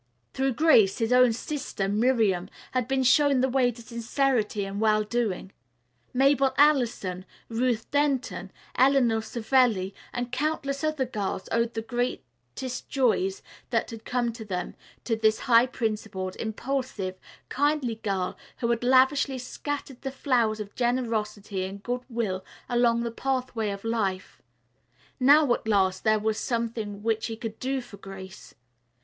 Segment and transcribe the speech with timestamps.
[0.33, 5.03] Through Grace, his own sister, Miriam had been shown the way to sincerity and well
[5.03, 5.51] doing.
[6.11, 13.91] Mabel Allison, Ruth Denton, Eleanor Savelli and countless other girls owed the greatest joys that
[13.91, 20.01] had come to them to this high principled, impulsive, kindly girl who had lavishly scattered
[20.01, 24.41] the flowers of generosity and good will along the pathway of life.
[25.19, 28.55] Now, at last, there was something which he could do for Grace.